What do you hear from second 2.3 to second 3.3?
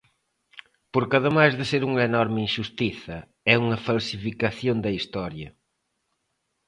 inxustiza